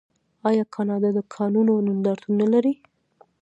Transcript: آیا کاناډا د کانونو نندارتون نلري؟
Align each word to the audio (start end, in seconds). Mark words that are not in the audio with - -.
آیا 0.49 0.63
کاناډا 0.75 1.09
د 1.17 1.19
کانونو 1.35 1.73
نندارتون 1.87 2.33
نلري؟ 2.41 2.73